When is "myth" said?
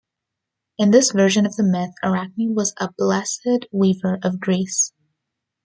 1.63-1.91